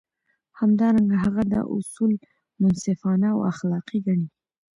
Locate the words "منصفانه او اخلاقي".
2.61-3.99